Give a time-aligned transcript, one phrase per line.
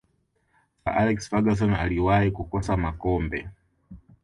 [0.83, 3.49] sir alex ferguson aliwahi kukosa makombe